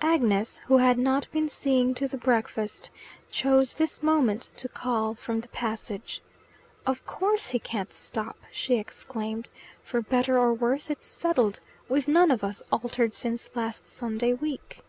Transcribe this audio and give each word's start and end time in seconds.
Agnes, 0.00 0.58
who 0.66 0.76
had 0.78 0.96
not 1.00 1.26
been 1.32 1.48
seeing 1.48 1.92
to 1.92 2.06
the 2.06 2.16
breakfast, 2.16 2.92
chose 3.28 3.74
this 3.74 4.00
moment 4.04 4.50
to 4.56 4.68
call 4.68 5.16
from 5.16 5.40
the 5.40 5.48
passage. 5.48 6.22
"Of 6.86 7.04
course 7.04 7.48
he 7.48 7.58
can't 7.58 7.92
stop," 7.92 8.38
she 8.52 8.78
exclaimed. 8.78 9.48
"For 9.82 10.00
better 10.00 10.38
or 10.38 10.54
worse, 10.54 10.90
it's 10.90 11.06
settled. 11.06 11.58
We've 11.88 12.06
none 12.06 12.30
of 12.30 12.44
us 12.44 12.62
altered 12.70 13.12
since 13.14 13.50
last 13.56 13.84
Sunday 13.84 14.32
week." 14.32 14.82